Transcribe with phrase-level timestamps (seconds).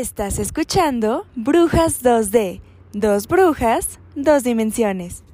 [0.00, 2.62] Estás escuchando Brujas 2D.
[2.94, 5.24] Dos brujas, dos dimensiones.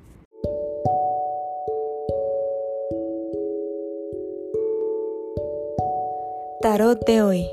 [6.60, 7.46] Tarot de hoy.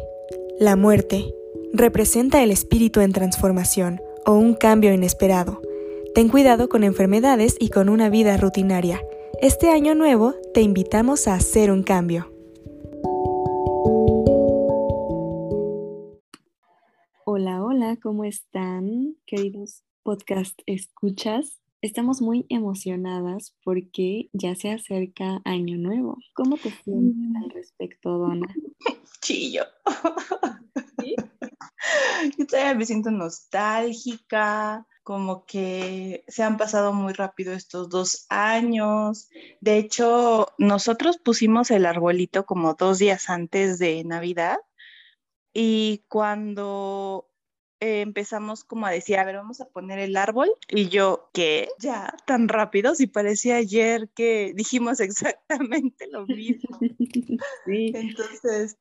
[0.59, 1.31] La muerte
[1.71, 5.61] representa el espíritu en transformación o un cambio inesperado.
[6.15, 8.99] Ten cuidado con enfermedades y con una vida rutinaria.
[9.39, 12.32] Este año nuevo te invitamos a hacer un cambio.
[18.03, 21.61] ¿Cómo están, queridos podcast escuchas?
[21.81, 26.17] Estamos muy emocionadas porque ya se acerca Año Nuevo.
[26.33, 28.53] ¿Cómo te sientes al respecto, Donna?
[29.21, 29.63] Chillo.
[32.37, 39.29] Yo todavía me siento nostálgica, como que se han pasado muy rápido estos dos años.
[39.61, 44.57] De hecho, nosotros pusimos el arbolito como dos días antes de Navidad
[45.53, 47.29] y cuando
[47.83, 50.49] eh, empezamos como a decir, a ver, vamos a poner el árbol.
[50.69, 51.67] Y yo, ¿qué?
[51.79, 56.79] Ya, tan rápido, si parecía ayer que dijimos exactamente lo mismo.
[57.65, 57.91] Sí.
[57.93, 58.77] Entonces,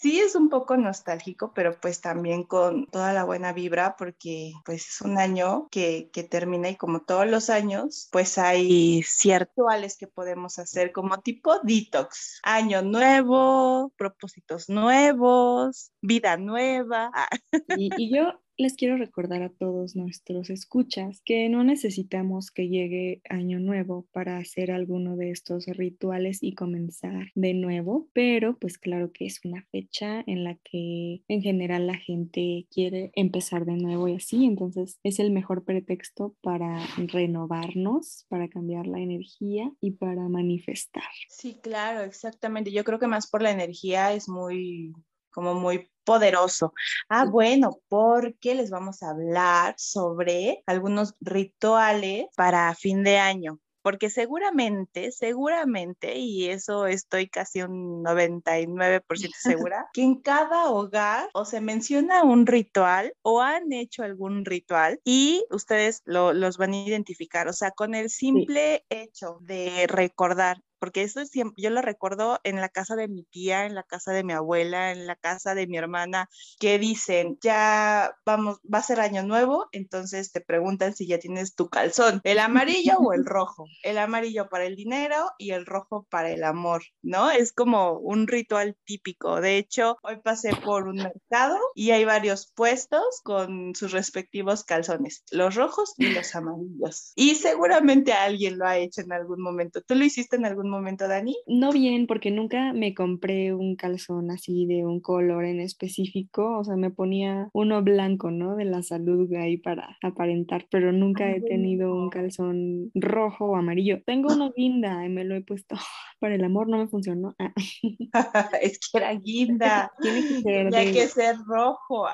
[0.00, 4.88] sí es un poco nostálgico, pero pues también con toda la buena vibra porque pues
[4.88, 9.60] es un año que, que termina y como todos los años, pues hay ciertos
[9.98, 12.40] que podemos hacer como tipo detox.
[12.42, 17.10] Año nuevo, propósitos nuevos, vida nueva.
[17.78, 23.58] Y yo les quiero recordar a todos nuestros escuchas que no necesitamos que llegue año
[23.58, 29.24] nuevo para hacer alguno de estos rituales y comenzar de nuevo, pero pues claro que
[29.24, 34.16] es una fecha en la que en general la gente quiere empezar de nuevo y
[34.16, 41.02] así, entonces es el mejor pretexto para renovarnos, para cambiar la energía y para manifestar.
[41.30, 42.72] Sí, claro, exactamente.
[42.72, 44.92] Yo creo que más por la energía es muy
[45.30, 46.72] como muy poderoso.
[47.08, 53.60] Ah, bueno, porque les vamos a hablar sobre algunos rituales para fin de año.
[53.82, 59.04] Porque seguramente, seguramente, y eso estoy casi un 99%
[59.38, 65.00] segura, que en cada hogar o se menciona un ritual o han hecho algún ritual
[65.04, 67.48] y ustedes lo, los van a identificar.
[67.48, 72.56] O sea, con el simple hecho de recordar porque eso siempre, yo lo recuerdo en
[72.56, 75.66] la casa de mi tía, en la casa de mi abuela, en la casa de
[75.66, 81.06] mi hermana, que dicen, ya vamos, va a ser año nuevo, entonces te preguntan si
[81.06, 85.50] ya tienes tu calzón, el amarillo o el rojo, el amarillo para el dinero y
[85.50, 87.30] el rojo para el amor, ¿no?
[87.30, 89.40] Es como un ritual típico.
[89.40, 95.24] De hecho, hoy pasé por un mercado y hay varios puestos con sus respectivos calzones,
[95.30, 97.12] los rojos y los amarillos.
[97.14, 99.82] Y seguramente alguien lo ha hecho en algún momento.
[99.82, 101.36] ¿Tú lo hiciste en algún momento, Dani?
[101.46, 106.64] No bien, porque nunca me compré un calzón así de un color en específico, o
[106.64, 108.56] sea, me ponía uno blanco, ¿no?
[108.56, 114.02] De la salud ahí para aparentar, pero nunca he tenido un calzón rojo o amarillo.
[114.04, 115.76] Tengo uno guinda y me lo he puesto
[116.20, 117.34] para el amor, no me funcionó.
[117.38, 117.52] Ah.
[118.62, 119.92] es que era guinda.
[120.00, 120.92] Tiene que ser.
[120.92, 122.06] Que ser rojo.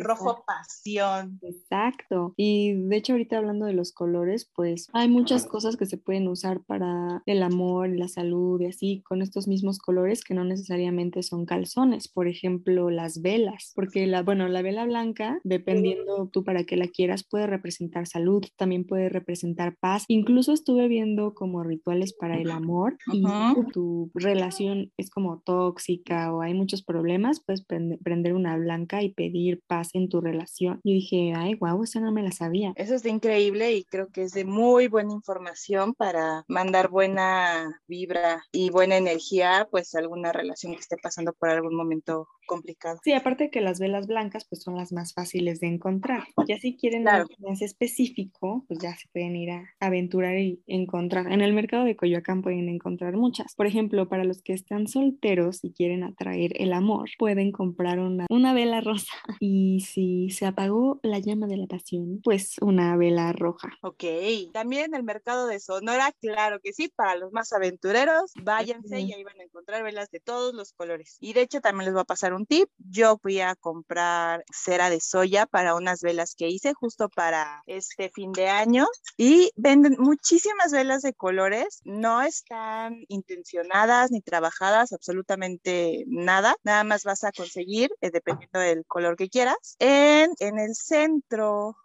[0.00, 1.38] rojo pasión.
[1.42, 2.34] Exacto.
[2.36, 6.28] Y de hecho, ahorita hablando de los colores, pues hay muchas cosas que se pueden
[6.28, 11.22] usar para el amor la salud y así con estos mismos colores que no necesariamente
[11.22, 16.64] son calzones, por ejemplo, las velas, porque la, bueno, la vela blanca, dependiendo tú para
[16.64, 20.04] qué la quieras, puede representar salud, también puede representar paz.
[20.08, 23.24] Incluso estuve viendo como rituales para el amor y
[23.72, 29.62] tu relación es como tóxica o hay muchos problemas, puedes prender una blanca y pedir
[29.66, 30.80] paz en tu relación.
[30.82, 32.72] Y dije, ay, wow, esa no me la sabía.
[32.76, 37.49] Eso es increíble y creo que es de muy buena información para mandar buena
[37.86, 42.98] vibra y buena energía, pues alguna relación que esté pasando por algún momento complicado.
[43.04, 46.24] Sí, aparte que las velas blancas pues son las más fáciles de encontrar.
[46.48, 51.30] Ya si quieren algo más específico, pues ya se pueden ir a aventurar y encontrar.
[51.30, 53.54] En el mercado de Coyoacán pueden encontrar muchas.
[53.54, 58.26] Por ejemplo, para los que están solteros y quieren atraer el amor, pueden comprar una,
[58.28, 59.12] una vela rosa.
[59.42, 63.70] Y si se apagó la llama de la pasión, pues una vela roja.
[63.82, 64.04] Ok,
[64.52, 69.12] también en el mercado de Sonora, claro que sí, para los más aventureros, váyanse y
[69.12, 71.16] ahí van a encontrar velas de todos los colores.
[71.20, 72.68] Y de hecho también les va a pasar un tip.
[72.78, 78.10] Yo fui a comprar cera de soya para unas velas que hice justo para este
[78.10, 81.80] fin de año y venden muchísimas velas de colores.
[81.84, 86.54] No están intencionadas ni trabajadas, absolutamente nada.
[86.62, 91.76] Nada más vas a conseguir, eh, dependiendo del color que quieras, en, en el centro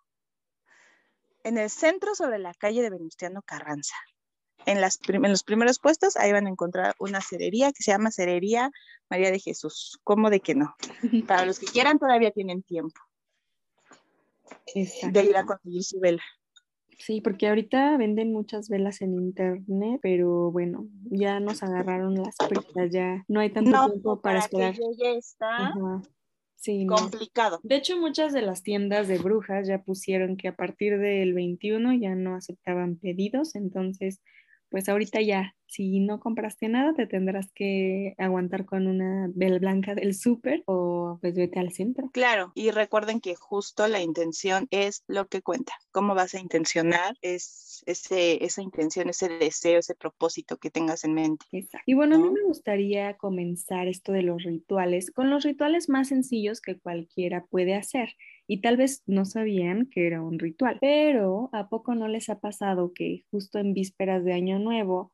[1.46, 3.96] en el centro sobre la calle de Venustiano Carranza.
[4.66, 8.12] En, las en los primeros puestos, ahí van a encontrar una cerería que se llama
[8.12, 8.72] Cerería
[9.10, 10.00] María de Jesús.
[10.04, 10.76] ¿Cómo de que no?
[11.28, 13.00] Para los que quieran, todavía tienen tiempo
[14.74, 16.24] de ir a conseguir su vela.
[16.98, 22.90] Sí, porque ahorita venden muchas velas en internet, pero bueno, ya nos agarraron las prisas,
[22.90, 24.76] ya no hay tanto tiempo para, esperar.
[24.76, 25.74] ya está
[26.56, 27.60] sí, complicado.
[27.64, 31.94] De hecho, muchas de las tiendas de brujas ya pusieron que a partir del 21
[31.96, 34.22] ya no aceptaban pedidos, entonces
[34.76, 39.96] pues ahorita ya, si no compraste nada, te tendrás que aguantar con una vela blanca
[39.96, 42.10] del súper o pues vete al centro.
[42.12, 45.72] Claro, y recuerden que justo la intención es lo que cuenta.
[45.94, 47.16] ¿Cómo vas a intencionar?
[47.22, 51.46] Es ese, esa intención, ese deseo, ese propósito que tengas en mente.
[51.54, 51.86] Exacto.
[51.86, 56.10] Y bueno, a mí me gustaría comenzar esto de los rituales con los rituales más
[56.10, 58.10] sencillos que cualquiera puede hacer
[58.48, 60.78] y tal vez no sabían que era un ritual.
[60.82, 65.12] Pero ¿a poco no les ha pasado que justo en vísperas de Año Nuevo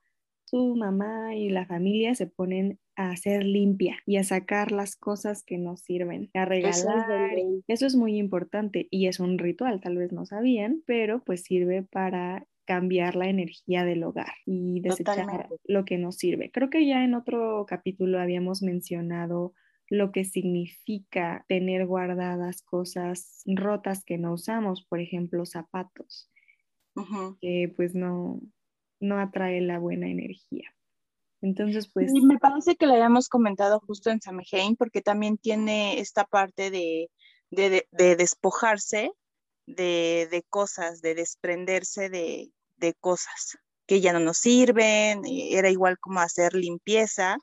[0.52, 5.44] su mamá y la familia se ponen a hacer limpia y a sacar las cosas
[5.44, 7.38] que nos sirven, a regalar.
[7.70, 11.84] Eso es, muy importante y es un ritual, tal vez no sabían, pero pues sirve
[11.84, 16.52] para cambiar la energía del hogar y desechar lo que nos sirve.
[16.52, 19.54] Creo que ya en otro capítulo habíamos mencionado
[19.92, 26.32] lo que significa tener guardadas cosas rotas que no usamos, por ejemplo, zapatos,
[27.42, 28.40] que pues no,
[29.02, 30.74] no atrae la buena energía.
[31.42, 32.10] Entonces, pues...
[32.16, 36.72] Y me parece que lo habíamos comentado justo en Samhain, porque también tiene esta parte
[36.72, 37.10] de,
[37.50, 39.12] de, despojarse
[39.66, 46.22] de, cosas, de desprenderse de, de cosas que ya no nos sirven, era igual como
[46.22, 47.36] hacer limpieza,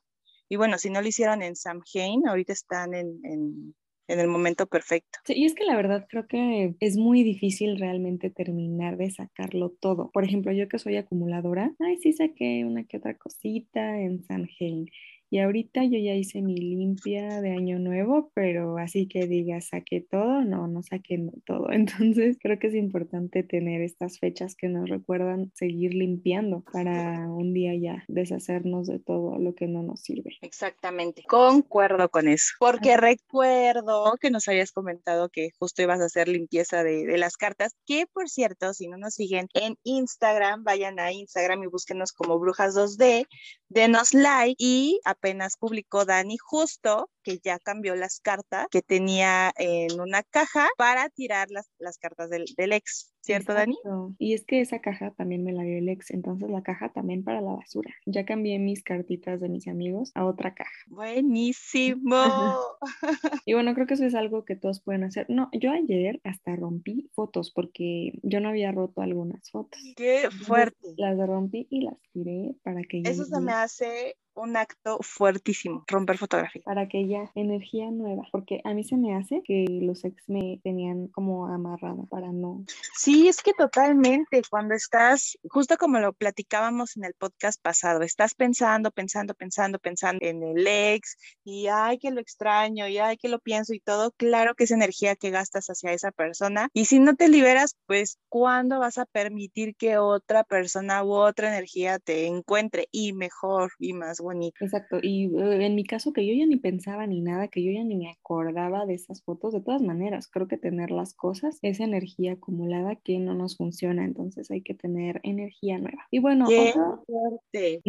[0.48, 3.74] y bueno, si no lo hicieron en Samhain, ahorita están en, en,
[4.08, 5.18] en, el momento perfecto.
[5.24, 9.70] Sí, y es que la verdad creo que es muy difícil realmente terminar de sacarlo
[9.80, 10.10] todo.
[10.10, 14.86] Por ejemplo, yo que soy acumuladora, ay, sí saqué una que otra cosita en Samhain
[15.30, 20.00] y ahorita yo ya hice mi limpia de año nuevo, pero así que diga, saqué
[20.00, 21.70] todo, no, no saqué todo.
[21.72, 27.52] Entonces creo que es importante tener estas fechas que nos recuerdan seguir limpiando para un
[27.52, 30.36] día ya deshacernos de todo lo que no nos sirve.
[30.40, 36.28] Exactamente, concuerdo con eso, porque recuerdo que nos habías comentado que justo ibas a hacer
[36.28, 40.98] limpieza de, de las cartas, que por cierto, si no nos siguen en Instagram, vayan
[40.98, 43.26] a Instagram y búsquenos como Brujas 2D,
[43.68, 50.00] denos like y apenas publicó Dani justo que ya cambió las cartas que tenía en
[50.00, 53.12] una caja para tirar las, las cartas del, del ex.
[53.20, 53.76] ¿Cierto, Dani?
[54.18, 57.24] Y es que esa caja también me la dio el ex, entonces la caja también
[57.24, 57.92] para la basura.
[58.06, 60.70] Ya cambié mis cartitas de mis amigos a otra caja.
[60.86, 62.16] Buenísimo.
[63.44, 65.26] y bueno, creo que eso es algo que todos pueden hacer.
[65.28, 69.78] No, yo ayer hasta rompí fotos porque yo no había roto algunas fotos.
[69.96, 70.94] Qué fuerte.
[70.96, 73.02] las rompí y las tiré para que...
[73.04, 76.62] Eso se me hace un acto fuertísimo, romper fotografía.
[76.64, 80.60] Para que ya energía nueva, porque a mí se me hace que los ex me
[80.62, 82.64] tenían como amarrada para no.
[82.94, 88.34] Sí, es que totalmente, cuando estás, justo como lo platicábamos en el podcast pasado, estás
[88.34, 93.28] pensando, pensando, pensando, pensando en el ex y ay, que lo extraño y ay, que
[93.28, 97.00] lo pienso y todo, claro que es energía que gastas hacia esa persona y si
[97.00, 102.26] no te liberas, pues ¿cuándo vas a permitir que otra persona u otra energía te
[102.26, 104.20] encuentre y mejor y más
[104.60, 107.72] Exacto, y eh, en mi caso que yo ya ni pensaba ni nada, que yo
[107.72, 111.58] ya ni me acordaba de esas fotos, de todas maneras, creo que tener las cosas
[111.62, 116.06] es energía acumulada que no nos funciona, entonces hay que tener energía nueva.
[116.10, 116.72] Y bueno, qué
[117.06, 117.82] fuerte.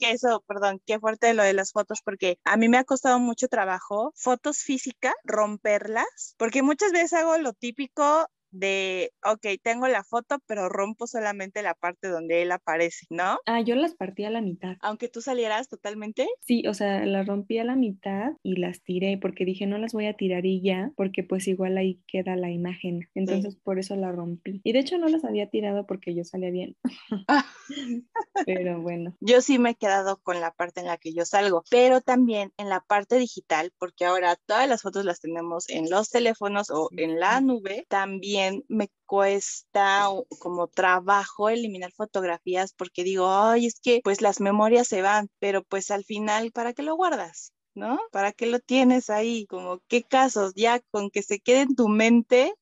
[0.00, 3.48] Eso, perdón, qué fuerte lo de las fotos, porque a mí me ha costado mucho
[3.48, 10.38] trabajo fotos físicas, romperlas, porque muchas veces hago lo típico de, ok, tengo la foto,
[10.46, 13.38] pero rompo solamente la parte donde él aparece, ¿no?
[13.46, 14.76] Ah, yo las partí a la mitad.
[14.80, 16.26] Aunque tú salieras totalmente.
[16.40, 19.92] Sí, o sea, las rompí a la mitad y las tiré porque dije, no las
[19.92, 23.08] voy a tirar y ya, porque pues igual ahí queda la imagen.
[23.14, 24.60] Entonces por eso la rompí.
[24.64, 26.76] Y de hecho no las había tirado porque yo salía bien.
[28.46, 29.14] Pero bueno.
[29.20, 32.52] Yo sí me he quedado con la parte en la que yo salgo, pero también
[32.56, 36.88] en la parte digital, porque ahora todas las fotos las tenemos en los teléfonos o
[36.96, 40.08] en la nube, también me cuesta
[40.40, 45.62] como trabajo eliminar fotografías porque digo, ay, es que pues las memorias se van, pero
[45.62, 47.52] pues al final, ¿para qué lo guardas?
[47.74, 47.98] ¿No?
[48.12, 49.46] ¿Para qué lo tienes ahí?
[49.46, 50.52] Como, ¿qué casos?
[50.54, 52.54] Ya con que se quede en tu mente,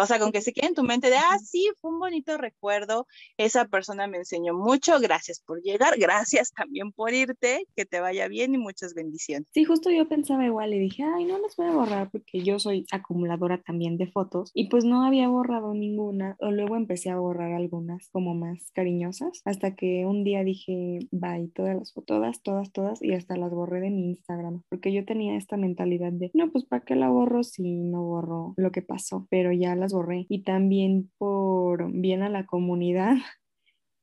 [0.00, 2.36] O sea, con que se quede en tu mente de, ah, sí, fue un bonito
[2.36, 7.98] recuerdo, esa persona me enseñó mucho, gracias por llegar, gracias también por irte, que te
[7.98, 9.48] vaya bien y muchas bendiciones.
[9.52, 12.60] Sí, justo yo pensaba igual y dije, ay, no las voy a borrar porque yo
[12.60, 17.18] soy acumuladora también de fotos y pues no había borrado ninguna o luego empecé a
[17.18, 22.42] borrar algunas como más cariñosas hasta que un día dije, bye, todas las fotos, todas,
[22.42, 26.30] todas, todas y hasta las borré de mi Instagram porque yo tenía esta mentalidad de,
[26.34, 29.26] no, pues ¿para qué la borro si no borro lo que pasó?
[29.28, 33.16] Pero ya las borré y también por bien a la comunidad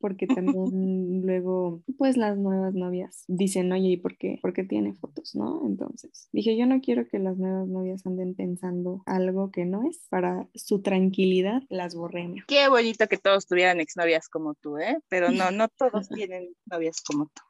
[0.06, 0.28] porque
[0.60, 4.38] también luego, pues las nuevas novias dicen, oye, ¿y por qué?
[4.42, 5.66] Porque tiene fotos, ¿no?
[5.66, 10.06] Entonces dije, yo no quiero que las nuevas novias anden pensando algo que no es,
[10.10, 12.36] para su tranquilidad las borré.
[12.48, 15.00] Qué bonito que todos tuvieran exnovias como tú, ¿eh?
[15.10, 17.42] Pero no, no todos tienen novias como tú.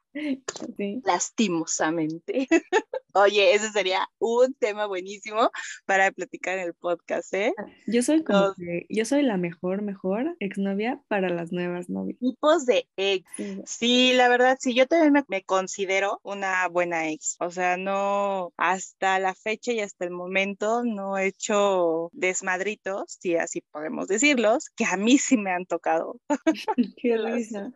[1.04, 2.48] Lastimosamente.
[3.16, 5.50] Oye, ese sería un tema buenísimo
[5.86, 7.54] para platicar en el podcast, ¿eh?
[7.56, 8.54] Ah, yo soy como
[8.90, 12.18] yo soy la mejor, mejor exnovia para las nuevas novias.
[12.18, 13.24] Tipos de ex.
[13.64, 17.36] Sí, la verdad, sí, yo también me, considero una buena ex.
[17.40, 23.36] O sea, no, hasta la fecha y hasta el momento no he hecho desmadritos, si
[23.36, 26.20] así podemos decirlos, que a mí sí me han tocado.
[26.98, 27.72] Qué risa.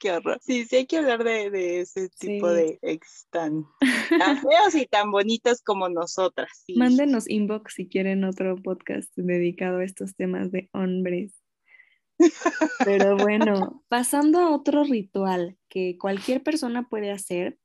[0.00, 0.38] Qué horror.
[0.40, 3.66] Sí, sí hay que hablar de, de ese tipo de ex tan,
[4.08, 6.64] feos y tan bonitos como nosotras.
[6.74, 11.34] Mándenos inbox si quieren otro podcast dedicado a estos temas de hombres.
[12.84, 17.58] Pero bueno, pasando a otro ritual que cualquier persona puede hacer,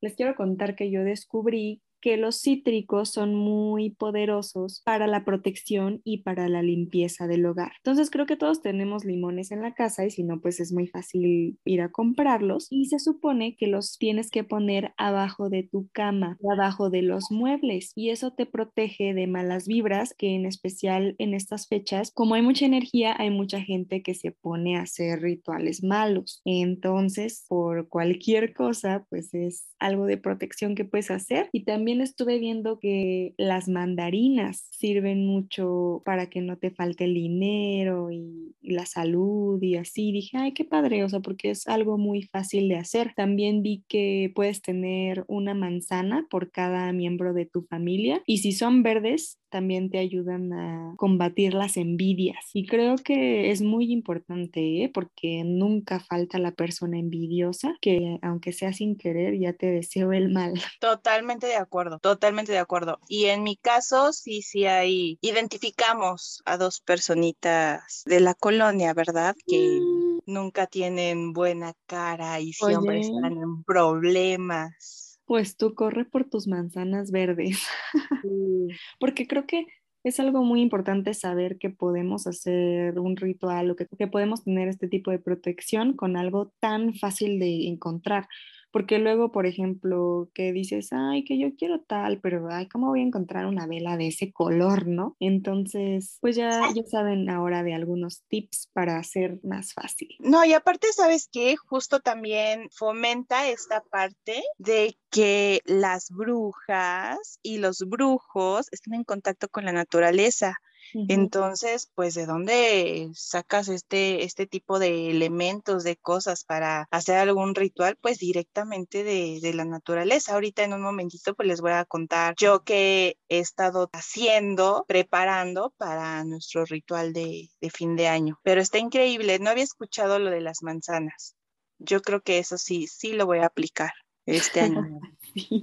[0.00, 6.00] les quiero contar que yo descubrí que los cítricos son muy poderosos para la protección
[6.04, 7.72] y para la limpieza del hogar.
[7.78, 10.86] Entonces creo que todos tenemos limones en la casa y si no, pues es muy
[10.86, 15.88] fácil ir a comprarlos y se supone que los tienes que poner abajo de tu
[15.92, 21.14] cama, abajo de los muebles y eso te protege de malas vibras que en especial
[21.18, 25.20] en estas fechas, como hay mucha energía, hay mucha gente que se pone a hacer
[25.20, 26.40] rituales malos.
[26.44, 32.38] Entonces, por cualquier cosa, pues es algo de protección que puedes hacer y también estuve
[32.38, 38.86] viendo que las mandarinas sirven mucho para que no te falte el dinero y, la
[38.86, 40.12] salud y así.
[40.12, 43.14] Dije, ay, qué padre, o sea, porque es algo muy fácil de hacer.
[43.16, 48.52] También vi que puedes tener una manzana por cada miembro de tu familia y si
[48.52, 52.44] son verdes, también te ayudan a combatir las envidias.
[52.54, 54.90] Y creo que es muy importante, ¿eh?
[54.92, 60.30] porque nunca falta la persona envidiosa que aunque sea sin querer, ya te deseo el
[60.30, 60.54] mal.
[60.80, 63.00] Totalmente de acuerdo, totalmente de acuerdo.
[63.08, 69.34] Y en mi caso, sí, sí hay, identificamos a dos personitas de la colonia, ¿verdad?
[69.46, 70.20] Que mm.
[70.26, 77.12] nunca tienen buena cara y siempre están en problemas pues tú corre por tus manzanas
[77.12, 77.62] verdes.
[78.98, 79.64] Porque creo que
[80.02, 84.66] es algo muy importante saber que podemos hacer un ritual o que, que, podemos tener
[84.66, 88.26] este tipo de protección con algo tan fácil de encontrar.
[88.72, 93.00] Porque luego, por ejemplo, que dices, ay, que yo quiero tal, pero ay, ¿cómo voy
[93.00, 95.16] a encontrar una vela de ese color, no?
[95.20, 100.16] Entonces, pues ya, ya saben ahora de algunos tips para hacer más fácil.
[100.20, 101.56] No, y aparte, ¿sabes qué?
[101.56, 109.48] Justo también fomenta esta parte de que las brujas y los brujos estén en contacto
[109.48, 110.56] con la naturaleza.
[110.92, 117.54] Entonces, pues, ¿de dónde sacas este, este tipo de elementos, de cosas para hacer algún
[117.54, 117.96] ritual?
[118.00, 120.34] Pues directamente de, de la naturaleza.
[120.34, 125.74] Ahorita en un momentito, pues les voy a contar yo qué he estado haciendo, preparando
[125.76, 128.38] para nuestro ritual de, de fin de año.
[128.42, 131.34] Pero está increíble, no había escuchado lo de las manzanas.
[131.78, 133.92] Yo creo que eso sí, sí lo voy a aplicar
[134.26, 135.00] este año.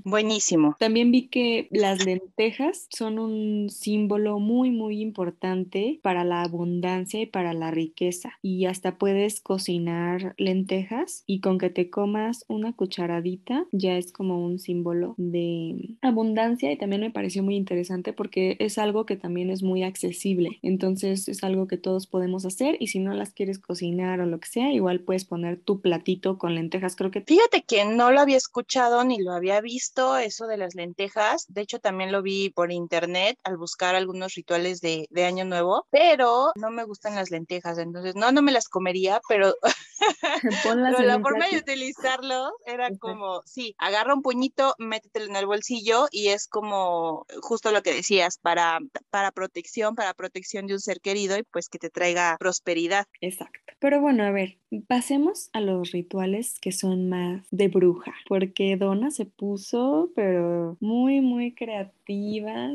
[0.04, 0.76] Buenísimo.
[0.80, 7.26] También vi que las lentejas son un símbolo muy, muy importante para la abundancia y
[7.26, 8.34] para la riqueza.
[8.42, 14.44] Y hasta puedes cocinar lentejas y con que te comas una cucharadita ya es como
[14.44, 19.50] un símbolo de abundancia y también me pareció muy interesante porque es algo que también
[19.50, 20.60] es muy accesible.
[20.62, 24.40] Entonces es algo que todos podemos hacer y si no las quieres cocinar o lo
[24.40, 26.96] que sea, igual puedes poner tu platito con lentejas.
[26.96, 27.22] Creo que...
[27.22, 31.62] Fíjate que no lo había escuchado ni lo había visto eso de las lentejas, de
[31.62, 36.72] hecho también lo vi por internet al buscar algunos rituales de, Año Nuevo, pero no
[36.72, 39.54] me gustan las lentejas, entonces no, no me las comería, pero,
[41.04, 46.30] la forma de utilizarlo era como, sí, agarra un puñito, métetelo en el bolsillo y
[46.30, 51.38] es como justo lo que decías, para, para protección, para protección de un ser querido
[51.38, 53.06] y pues que te traiga prosperidad.
[53.22, 53.60] Exacto.
[53.80, 59.12] Pero bueno, a ver, pasemos a los rituales que son más de bruja, porque Donna
[59.12, 61.97] se puso, pero muy, muy creativa,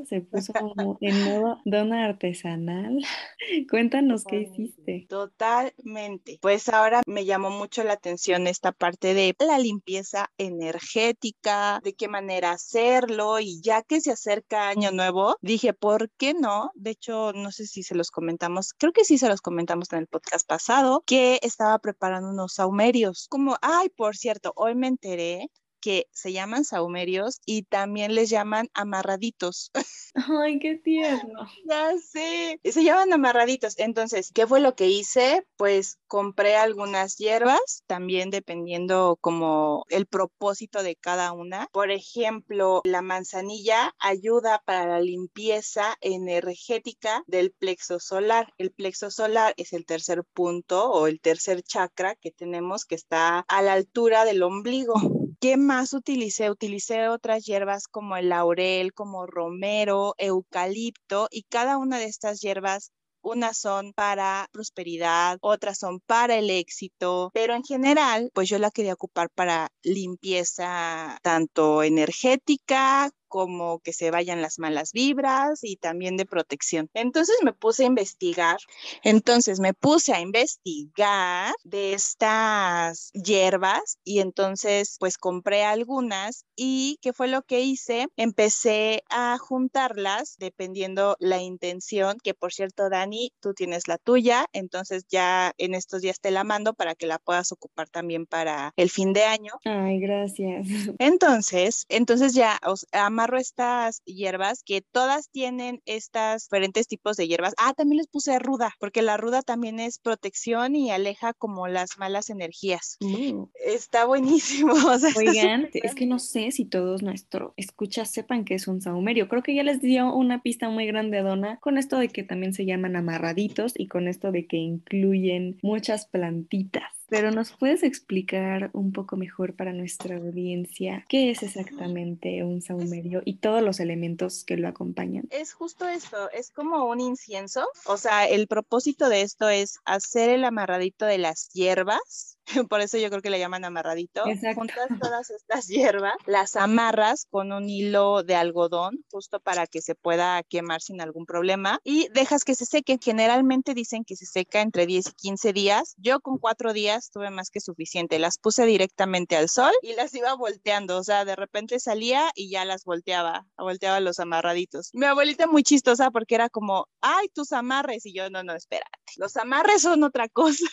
[0.06, 0.52] se puso
[1.00, 2.98] en modo dona artesanal.
[3.70, 5.06] Cuéntanos qué hiciste.
[5.08, 6.38] Totalmente.
[6.42, 12.08] Pues ahora me llamó mucho la atención esta parte de la limpieza energética, de qué
[12.08, 16.70] manera hacerlo y ya que se acerca año nuevo, dije, ¿por qué no?
[16.74, 20.00] De hecho, no sé si se los comentamos, creo que sí se los comentamos en
[20.00, 23.28] el podcast pasado, que estaba preparando unos saumerios.
[23.30, 25.48] Como, ay, por cierto, hoy me enteré
[25.82, 29.70] que se llaman saumerios y también les llaman amarraditos.
[30.14, 31.48] Ay, qué tierno.
[31.68, 33.78] Ya sé, se llaman amarraditos.
[33.78, 35.44] Entonces, ¿qué fue lo que hice?
[35.56, 41.66] Pues compré algunas hierbas, también dependiendo como el propósito de cada una.
[41.72, 48.54] Por ejemplo, la manzanilla ayuda para la limpieza energética del plexo solar.
[48.58, 53.40] El plexo solar es el tercer punto o el tercer chakra que tenemos que está
[53.48, 54.94] a la altura del ombligo.
[55.42, 56.52] ¿Qué más utilicé?
[56.52, 62.92] Utilicé otras hierbas como el laurel, como romero, eucalipto y cada una de estas hierbas
[63.22, 68.70] unas son para prosperidad, otras son para el éxito, pero en general, pues yo la
[68.70, 76.18] quería ocupar para limpieza tanto energética como que se vayan las malas vibras y también
[76.18, 76.90] de protección.
[76.92, 78.58] Entonces me puse a investigar,
[79.02, 87.14] entonces me puse a investigar de estas hierbas y entonces pues compré algunas y ¿qué
[87.14, 88.06] fue lo que hice?
[88.18, 95.06] Empecé a juntarlas dependiendo la intención, que por cierto Dani, tú tienes la tuya, entonces
[95.08, 98.90] ya en estos días te la mando para que la puedas ocupar también para el
[98.90, 99.52] fin de año.
[99.64, 100.68] Ay, gracias.
[100.98, 102.86] Entonces, entonces ya os
[103.22, 107.54] amarro estas hierbas que todas tienen estas diferentes tipos de hierbas.
[107.56, 111.98] Ah, también les puse ruda, porque la ruda también es protección y aleja como las
[111.98, 112.96] malas energías.
[113.00, 113.44] Mm.
[113.64, 114.74] Está buenísimo.
[115.16, 119.28] Oigan, es que no sé si todos nuestros escuchas sepan que es un saumerio.
[119.28, 122.24] Creo que ya les dio una pista muy grande a Donna con esto de que
[122.24, 127.01] también se llaman amarraditos y con esto de que incluyen muchas plantitas.
[127.12, 133.20] Pero nos puedes explicar un poco mejor para nuestra audiencia qué es exactamente un saumerio
[133.26, 135.28] y todos los elementos que lo acompañan.
[135.28, 137.68] Es justo esto, es como un incienso.
[137.84, 142.98] O sea, el propósito de esto es hacer el amarradito de las hierbas por eso
[142.98, 144.24] yo creo que le llaman amarradito.
[144.54, 149.94] Juntas todas estas hierbas, las amarras con un hilo de algodón, justo para que se
[149.94, 152.98] pueda quemar sin algún problema, y dejas que se seque.
[153.00, 155.94] Generalmente dicen que se seca entre 10 y 15 días.
[155.96, 158.18] Yo con cuatro días tuve más que suficiente.
[158.18, 160.98] Las puse directamente al sol y las iba volteando.
[160.98, 164.90] O sea, de repente salía y ya las volteaba, volteaba los amarraditos.
[164.92, 168.06] Mi abuelita muy chistosa porque era como, ay, tus amarres.
[168.06, 168.90] Y yo, no, no, espérate.
[169.16, 170.66] Los amarres son otra cosa.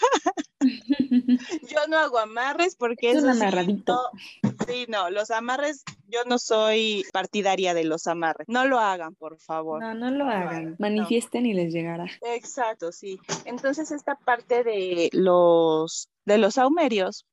[1.70, 4.00] yo no hago amarres porque es un amarradito.
[4.68, 8.48] sí, no, los amarres, yo no soy partidaria de los amarres.
[8.48, 9.82] No lo hagan, por favor.
[9.82, 10.76] No, no lo hagan.
[10.80, 12.06] Manifiesten y les llegará.
[12.22, 13.20] Exacto, sí.
[13.46, 17.26] Entonces, esta parte de los de los saumerios,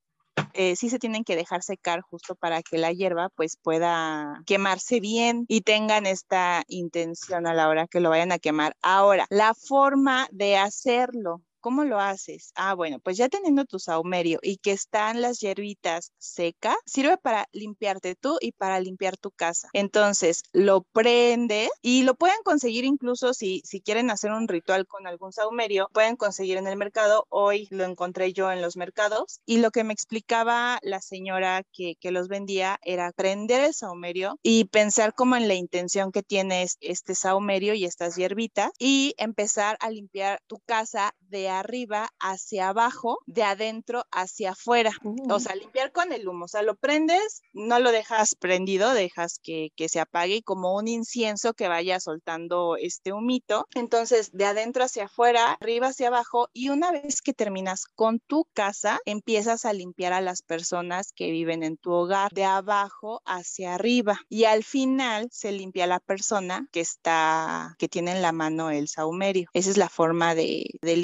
[0.54, 5.00] eh, sí se tienen que dejar secar justo para que la hierba pues pueda quemarse
[5.00, 8.74] bien y tengan esta intención a la hora que lo vayan a quemar.
[8.82, 11.42] Ahora, la forma de hacerlo.
[11.66, 12.52] ¿Cómo lo haces?
[12.54, 17.48] Ah, bueno, pues ya teniendo tu saumerio y que están las hierbitas secas, sirve para
[17.50, 19.68] limpiarte tú y para limpiar tu casa.
[19.72, 25.08] Entonces, lo prende y lo pueden conseguir incluso si, si quieren hacer un ritual con
[25.08, 27.26] algún saumerio, pueden conseguir en el mercado.
[27.30, 31.96] Hoy lo encontré yo en los mercados y lo que me explicaba la señora que,
[31.98, 36.64] que los vendía era prender el saumerio y pensar como en la intención que tiene
[36.78, 43.18] este saumerio y estas hierbitas y empezar a limpiar tu casa de arriba hacia abajo,
[43.26, 44.92] de adentro hacia afuera.
[45.28, 46.46] O sea, limpiar con el humo.
[46.46, 50.88] O sea, lo prendes, no lo dejas prendido, dejas que, que se apague como un
[50.88, 53.66] incienso que vaya soltando este humito.
[53.74, 56.48] Entonces, de adentro hacia afuera, arriba hacia abajo.
[56.52, 61.30] Y una vez que terminas con tu casa, empiezas a limpiar a las personas que
[61.30, 64.20] viven en tu hogar, de abajo hacia arriba.
[64.28, 68.88] Y al final se limpia la persona que está, que tiene en la mano el
[68.88, 69.48] saumerio.
[69.52, 70.96] Esa es la forma de, de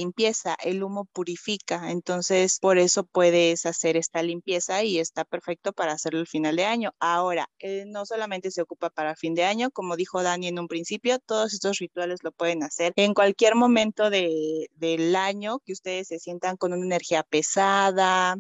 [0.62, 6.20] el humo purifica, entonces por eso puedes hacer esta limpieza y está perfecto para hacerlo
[6.20, 6.92] el final de año.
[7.01, 10.68] Ahora, eh, no solamente se ocupa para fin de año, como dijo Dani en un
[10.68, 16.09] principio, todos estos rituales lo pueden hacer en cualquier momento de, del año que ustedes
[16.09, 18.37] se sientan con una energía pesada,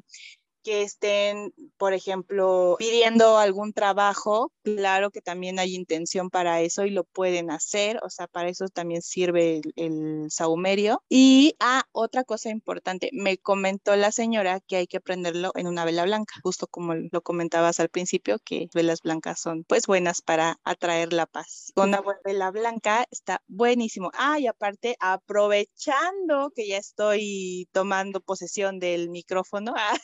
[0.62, 6.90] que estén, por ejemplo, pidiendo algún trabajo, claro que también hay intención para eso y
[6.90, 11.02] lo pueden hacer, o sea, para eso también sirve el, el saumerio.
[11.08, 15.84] Y, ah, otra cosa importante, me comentó la señora que hay que prenderlo en una
[15.84, 20.58] vela blanca, justo como lo comentabas al principio, que velas blancas son pues buenas para
[20.64, 21.72] atraer la paz.
[21.74, 24.10] Con una vela blanca está buenísimo.
[24.14, 29.98] Ah, y aparte, aprovechando que ya estoy tomando posesión del micrófono, ah,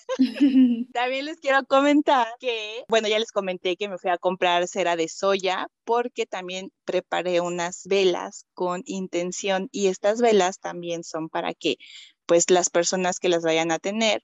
[0.92, 4.96] También les quiero comentar que, bueno, ya les comenté que me fui a comprar cera
[4.96, 11.54] de soya porque también preparé unas velas con intención y estas velas también son para
[11.54, 11.76] que
[12.26, 14.22] pues las personas que las vayan a tener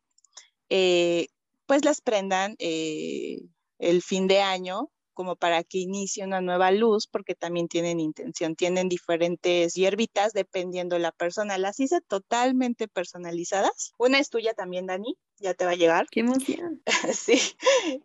[0.69, 1.29] eh,
[1.67, 3.41] pues las prendan eh,
[3.79, 8.57] el fin de año como para que inicie una nueva luz, porque también tienen intención,
[8.57, 11.59] tienen diferentes hierbitas dependiendo de la persona.
[11.59, 13.95] Las hice totalmente personalizadas.
[13.99, 16.07] Una es tuya también, Dani, ya te va a llegar.
[16.11, 16.83] Qué emoción.
[17.13, 17.39] sí,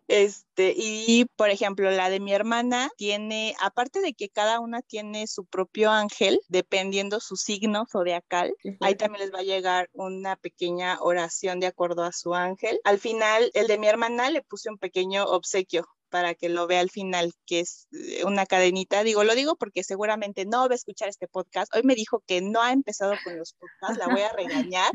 [0.08, 5.26] este, y por ejemplo, la de mi hermana tiene, aparte de que cada una tiene
[5.26, 10.98] su propio ángel, dependiendo su signo zodiacal, ahí también les va a llegar una pequeña
[11.00, 12.80] oración de acuerdo a su ángel.
[12.84, 16.80] Al final, el de mi hermana le puse un pequeño obsequio para que lo vea
[16.80, 19.02] al final, que es eh, una cadenita.
[19.04, 21.74] Digo, lo digo porque seguramente no va a escuchar este podcast.
[21.74, 24.32] Hoy me dijo que no ha empezado con los podcasts, la voy a
[24.68, 24.90] regañar.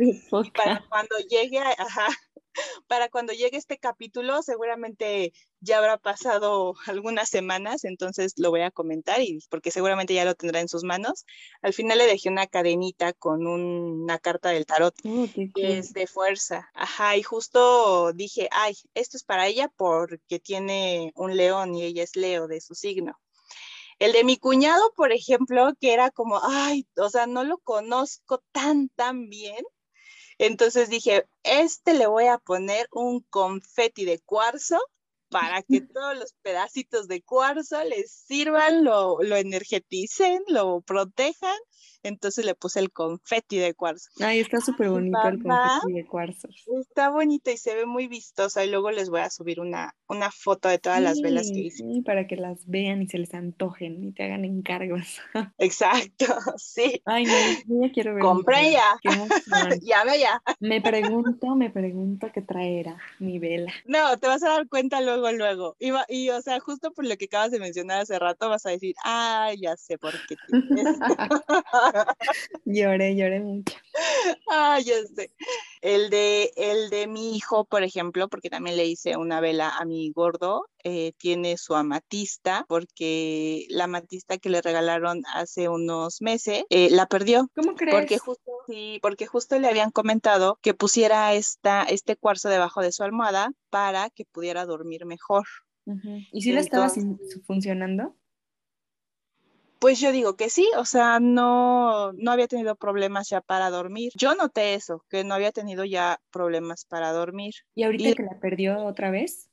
[0.54, 2.08] para cuando llegue, ajá,
[2.88, 8.72] para cuando llegue este capítulo, seguramente ya habrá pasado algunas semanas, entonces lo voy a
[8.72, 11.26] comentar y porque seguramente ya lo tendrá en sus manos.
[11.62, 16.08] Al final le dejé una cadenita con una carta del tarot oh, que es de
[16.08, 16.70] fuerza.
[16.74, 22.04] Ajá, y justo dije, ay, esto es para ella porque tiene un león y ella
[22.04, 23.20] es Leo de su signo.
[23.98, 28.44] El de mi cuñado, por ejemplo, que era como, ay, o sea, no lo conozco
[28.52, 29.64] tan, tan bien,
[30.38, 34.80] entonces dije, este le voy a poner un confeti de cuarzo
[35.36, 41.58] para que todos los pedacitos de cuarzo les sirvan, lo, lo energeticen, lo protejan
[42.06, 44.10] entonces le puse el confeti de cuarzo.
[44.20, 46.48] Ay, está súper bonito el confeti de cuarzo.
[46.80, 48.64] Está bonito y se ve muy vistosa.
[48.64, 51.84] Y luego les voy a subir una, una foto de todas las velas que hice.
[51.84, 55.20] Sí, para que las vean y se les antojen y te hagan encargos.
[55.58, 56.26] Exacto,
[56.58, 57.02] sí.
[57.06, 58.22] Ay, no, ya quiero ver.
[58.22, 59.00] Compré ya.
[59.82, 60.42] ya ya.
[60.60, 63.74] Me pregunto, me pregunto qué traerá mi vela.
[63.86, 65.76] No, te vas a dar cuenta luego, luego.
[65.80, 68.72] Y, y o sea, justo por lo que acabas de mencionar hace rato, vas a
[68.72, 70.36] decir, ah, ya sé por qué.
[72.66, 73.76] lloré, lloré mucho.
[74.50, 75.32] Ah, ya sé.
[75.82, 79.86] El de, el de mi hijo, por ejemplo, porque también le hice una vela a
[79.86, 86.64] mi gordo, eh, tiene su amatista, porque la amatista que le regalaron hace unos meses
[86.70, 87.50] eh, la perdió.
[87.56, 87.96] ¿Cómo crees?
[87.96, 92.92] Porque justo, sí, porque justo le habían comentado que pusiera esta, este cuarzo debajo de
[92.92, 95.46] su almohada para que pudiera dormir mejor.
[96.32, 96.90] ¿Y si le estaba
[97.46, 98.16] funcionando?
[99.80, 104.12] Pues yo digo que sí, o sea, no, no había tenido problemas ya para dormir.
[104.16, 107.54] Yo noté eso, que no había tenido ya problemas para dormir.
[107.76, 109.50] ¿Y ahorita que la perdió otra vez?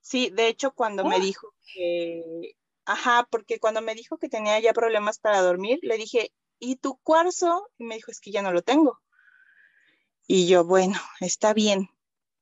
[0.00, 1.20] Sí, de hecho cuando me ¡Ah!
[1.20, 6.32] dijo que, ajá, porque cuando me dijo que tenía ya problemas para dormir, le dije,
[6.58, 7.68] ¿y tu cuarzo?
[7.78, 8.98] Y me dijo, es que ya no lo tengo.
[10.26, 11.88] Y yo, bueno, está bien.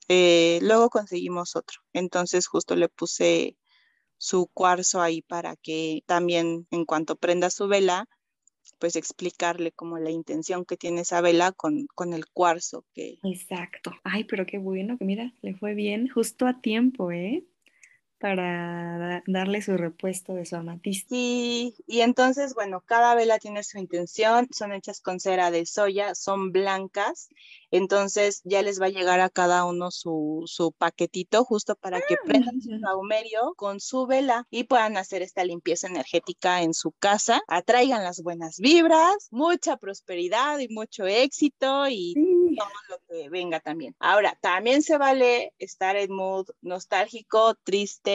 [0.09, 1.81] Eh, luego conseguimos otro.
[1.93, 3.57] Entonces justo le puse
[4.19, 8.09] su cuarzo ahí para que también en cuanto prenda su vela,
[8.79, 13.19] pues explicarle como la intención que tiene esa vela con, con el cuarzo que...
[13.23, 13.93] Exacto.
[14.05, 17.45] Ay, pero qué bueno que mira, le fue bien justo a tiempo, ¿eh?
[18.19, 21.15] Para darle su repuesto de su amatista.
[21.15, 26.15] Y, y entonces, bueno, cada vela tiene su intención, son hechas con cera de soya,
[26.15, 27.29] son blancas,
[27.71, 32.17] entonces ya les va a llegar a cada uno su, su paquetito justo para que
[32.25, 37.43] prendan su saumerio con su vela y puedan hacer esta limpieza energética en su casa,
[37.49, 42.15] atraigan las buenas vibras, mucha prosperidad y mucho éxito y
[42.57, 43.95] todo lo que venga también.
[43.99, 48.06] Ahora, también se vale estar en mood nostálgico, triste,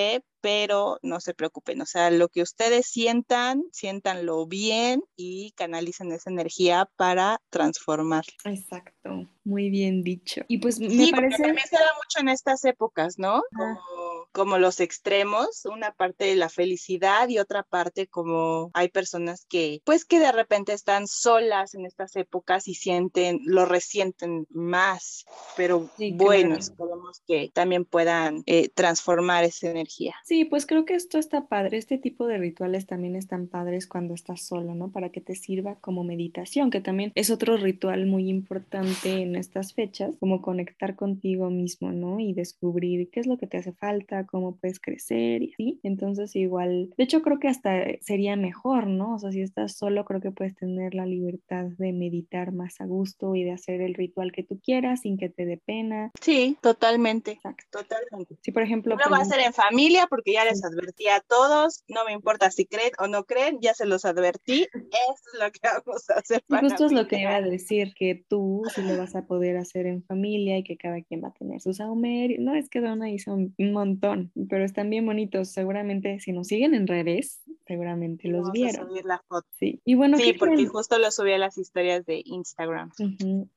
[0.42, 6.32] pero no se preocupen, o sea, lo que ustedes sientan, siéntanlo bien y canalicen esa
[6.32, 8.26] energía para transformar.
[8.44, 10.42] Exacto, muy bien dicho.
[10.48, 11.44] Y pues me sí, parece...
[11.44, 13.44] También se da mucho en estas épocas, ¿no?
[13.56, 19.46] Como como los extremos, una parte de la felicidad y otra parte como hay personas
[19.50, 25.26] que, pues que de repente están solas en estas épocas y sienten, lo resienten más,
[25.56, 30.16] pero bueno, esperemos que también puedan eh, transformar esa energía.
[30.24, 34.14] Sí, pues creo que esto está padre, este tipo de rituales también están padres cuando
[34.14, 34.92] estás solo, ¿no?
[34.92, 39.74] Para que te sirva como meditación, que también es otro ritual muy importante en estas
[39.74, 42.20] fechas, como conectar contigo mismo, ¿no?
[42.20, 45.80] Y descubrir qué es lo que te hace falta, cómo puedes crecer y así.
[45.84, 49.16] Entonces igual, de hecho creo que hasta sería mejor, ¿no?
[49.16, 52.86] O sea, si estás solo, creo que puedes tener la libertad de meditar más a
[52.86, 56.12] gusto y de hacer el ritual que tú quieras sin que te dé pena.
[56.22, 57.40] Sí, totalmente.
[57.70, 58.38] Totalmente.
[58.42, 58.96] Si por ejemplo...
[58.96, 62.52] No va a ser en familia porque ya les advertí a todos, no me importa
[62.52, 66.14] si creen o no creen, ya se los advertí, eso es lo que vamos a
[66.16, 66.44] hacer.
[66.48, 69.58] Para justo es lo que iba a decir, que tú sí lo vas a poder
[69.58, 72.40] hacer en familia y que cada quien va a tener sus saumerios.
[72.40, 74.11] No, es que Donna hizo un montón,
[74.50, 75.50] pero están bien bonitos.
[75.50, 78.88] Seguramente si nos siguen en redes, seguramente los vieron.
[78.88, 79.48] subir la foto.
[79.58, 82.92] Sí, y bueno, sí porque justo lo subí a las historias de Instagram.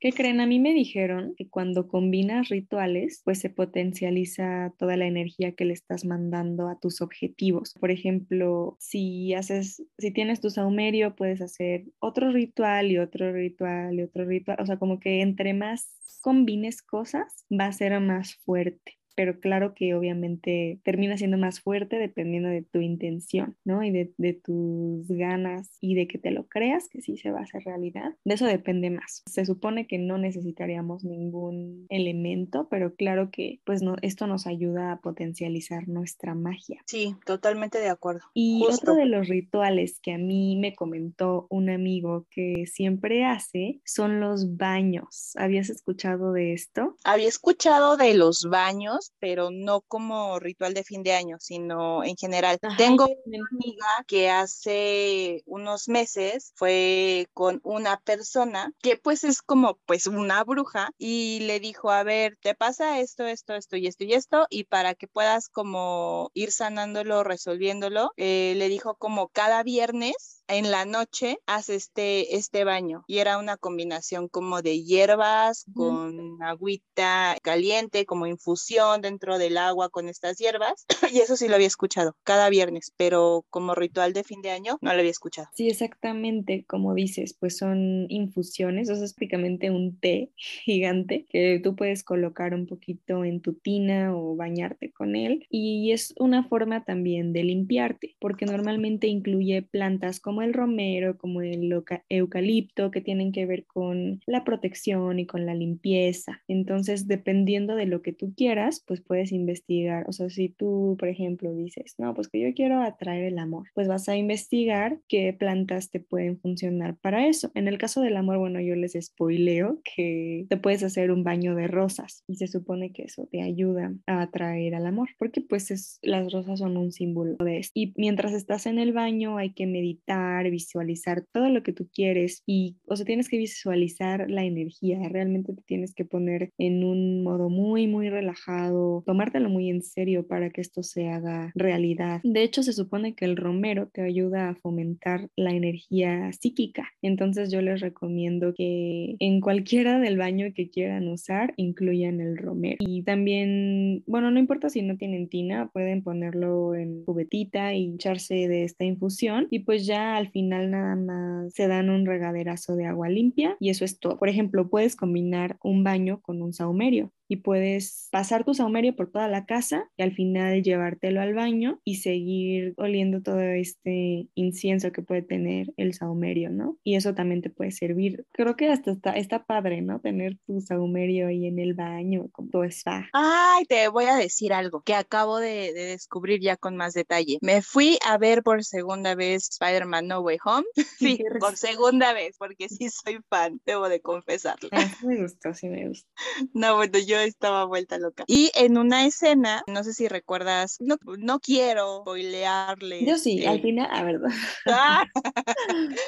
[0.00, 0.40] ¿Qué creen?
[0.40, 5.64] A mí me dijeron que cuando combinas rituales, pues se potencializa toda la energía que
[5.64, 7.74] le estás mandando a tus objetivos.
[7.80, 13.94] Por ejemplo, si haces, si tienes tu saumerio, puedes hacer otro ritual y otro ritual
[13.94, 14.58] y otro ritual.
[14.60, 15.90] O sea, como que entre más
[16.20, 21.96] combines cosas, va a ser más fuerte pero claro que obviamente termina siendo más fuerte
[21.98, 23.82] dependiendo de tu intención, ¿no?
[23.82, 24.04] Y de,
[24.44, 28.14] tus ganas y de que te lo creas, que sí se va a hacer realidad.
[28.24, 29.22] De eso depende más.
[29.26, 34.92] Se supone que no necesitaríamos ningún elemento, pero claro que pues no, esto nos ayuda
[34.92, 36.82] a potencializar nuestra magia.
[36.86, 38.22] Sí, totalmente de acuerdo.
[38.34, 43.80] Y otro de los rituales que a mí me comentó un amigo que siempre hace
[43.84, 45.32] son los baños.
[45.36, 46.96] ¿Habías escuchado de esto?
[47.04, 52.16] Había escuchado de los baños pero no como ritual de fin de año, sino en
[52.16, 52.58] general.
[52.76, 59.78] Tengo una amiga que hace unos meses fue con una persona que pues es como
[59.86, 64.04] pues una bruja y le dijo, a ver, te pasa esto, esto, esto y esto
[64.04, 69.62] y esto y para que puedas como ir sanándolo, resolviéndolo, eh, le dijo como cada
[69.62, 75.66] viernes en la noche haz este, este baño y era una combinación como de hierbas
[75.74, 81.54] con agüita caliente, como infusión dentro del agua con estas hierbas y eso sí lo
[81.54, 85.48] había escuchado cada viernes, pero como ritual de fin de año no lo había escuchado.
[85.54, 91.60] Sí, exactamente, como dices, pues son infusiones, o sea, es prácticamente un té gigante que
[91.62, 96.44] tú puedes colocar un poquito en tu tina o bañarte con él y es una
[96.48, 101.72] forma también de limpiarte porque normalmente incluye plantas como como el romero, como el
[102.08, 106.42] eucalipto, que tienen que ver con la protección y con la limpieza.
[106.48, 110.06] Entonces, dependiendo de lo que tú quieras, pues puedes investigar.
[110.08, 113.68] O sea, si tú, por ejemplo, dices, no, pues que yo quiero atraer el amor,
[113.74, 117.52] pues vas a investigar qué plantas te pueden funcionar para eso.
[117.54, 121.54] En el caso del amor, bueno, yo les spoileo que te puedes hacer un baño
[121.54, 125.70] de rosas y se supone que eso te ayuda a atraer al amor, porque pues
[125.70, 127.70] es, las rosas son un símbolo de eso.
[127.72, 132.42] Y mientras estás en el baño hay que meditar visualizar todo lo que tú quieres
[132.46, 137.22] y, o sea, tienes que visualizar la energía, realmente te tienes que poner en un
[137.22, 142.20] modo muy, muy relajado, tomártelo muy en serio para que esto se haga realidad.
[142.24, 147.50] De hecho, se supone que el romero te ayuda a fomentar la energía psíquica, entonces
[147.50, 152.76] yo les recomiendo que en cualquiera del baño que quieran usar, incluyan el romero.
[152.80, 158.48] Y también, bueno, no importa si no tienen tina, pueden ponerlo en cubetita y echarse
[158.48, 162.86] de esta infusión y pues ya al final nada más se dan un regaderazo de
[162.86, 164.18] agua limpia y eso es todo.
[164.18, 169.10] Por ejemplo, puedes combinar un baño con un saumerio y puedes pasar tu saumerio por
[169.10, 174.92] toda la casa y al final llevártelo al baño y seguir oliendo todo este incienso
[174.92, 176.78] que puede tener el saumerio, ¿no?
[176.84, 178.26] Y eso también te puede servir.
[178.32, 180.00] Creo que hasta está, está padre, ¿no?
[180.00, 183.08] Tener tu saumerio ahí en el baño, como tu spa.
[183.12, 187.38] Ay, te voy a decir algo que acabo de, descubrir ya con más detalle.
[187.40, 190.66] Me fui a ver por segunda vez Spider-Man No Way Home.
[191.04, 194.70] Sí, por segunda vez, porque sí soy fan, debo de confesarlo.
[194.72, 196.08] Ah, me gustó, sí me gustó.
[196.54, 198.24] No, bueno, yo estaba vuelta loca.
[198.26, 203.04] Y en una escena, no sé si recuerdas, no, no quiero spoilearle.
[203.04, 204.20] Yo sí, al final, a ver.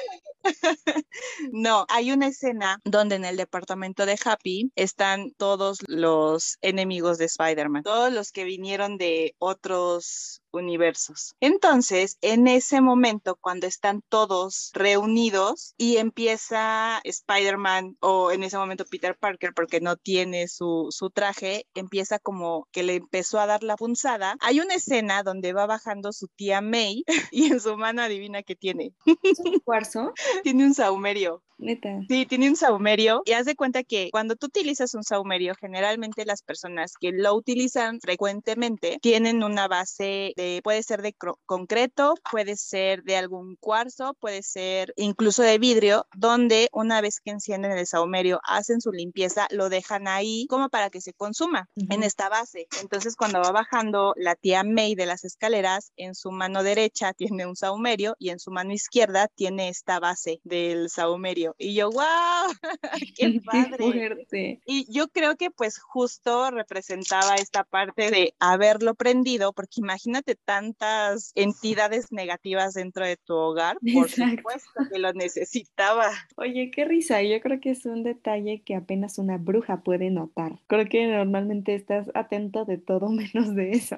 [1.51, 7.25] no, hay una escena donde en el departamento de Happy están todos los enemigos de
[7.25, 11.35] Spider-Man, todos los que vinieron de otros universos.
[11.39, 18.85] Entonces, en ese momento, cuando están todos reunidos y empieza Spider-Man o en ese momento
[18.85, 23.63] Peter Parker, porque no tiene su, su traje, empieza como que le empezó a dar
[23.63, 24.35] la punzada.
[24.39, 28.55] Hay una escena donde va bajando su tía May y en su mano adivina qué
[28.55, 28.93] tiene.
[29.23, 30.13] ¿Es un cuarzo?
[30.43, 31.43] tiene un saumerio.
[31.59, 32.01] Neta.
[32.07, 36.23] Sí, tiene un saumerio y haz de cuenta que cuando tú utilizas un saumerio, generalmente
[36.23, 41.13] las personas que lo utilizan frecuentemente tienen una base de, puede ser de
[41.45, 47.31] concreto, puede ser de algún cuarzo, puede ser incluso de vidrio, donde una vez que
[47.31, 52.03] encienden el saumerio, hacen su limpieza, lo dejan ahí como para que se consuma en
[52.03, 52.67] esta base.
[52.81, 57.45] Entonces, cuando va bajando la tía May de las escaleras, en su mano derecha tiene
[57.45, 61.55] un saumerio y en su mano izquierda tiene esta base del saumerio.
[61.57, 62.53] Y yo, wow,
[63.17, 64.61] qué padre.
[64.65, 71.31] y yo creo que pues justo representaba esta parte de haberlo prendido, porque imagínate tantas
[71.35, 76.11] entidades negativas dentro de tu hogar, por supuesto que lo necesitaba.
[76.35, 80.59] Oye, qué risa, yo creo que es un detalle que apenas una bruja puede notar.
[80.67, 83.97] Creo que normalmente estás atento de todo menos de eso.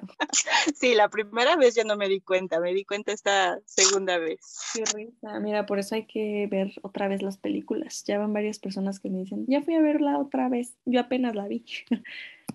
[0.74, 4.40] sí, la primera vez ya no me di cuenta, me di cuenta esta segunda vez.
[4.74, 8.04] Qué risa, mira, por eso hay que ver otra vez las películas.
[8.06, 11.34] Ya van varias personas que me dicen, ya fui a verla otra vez, yo apenas
[11.34, 11.64] la vi.